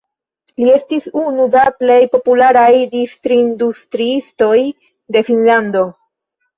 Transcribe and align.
Li 0.61 0.69
estis 0.77 1.05
unu 1.23 1.45
da 1.57 1.65
plej 1.83 1.99
popularaj 2.17 2.73
distrindustriistoj 2.97 4.59
de 5.15 5.29
Finnlando. 5.33 5.91